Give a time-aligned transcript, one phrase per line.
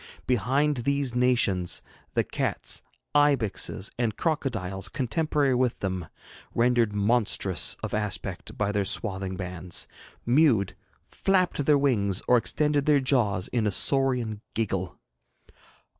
[0.25, 1.83] Behind these nations,
[2.15, 2.81] the cats,
[3.13, 6.07] ibixes, and crocodiles contemporary with them
[6.55, 9.87] rendered monstrous of aspect by their swathing bands
[10.25, 10.73] mewed,
[11.07, 14.97] flapped their wings, or extended their jaws in a saurian giggle.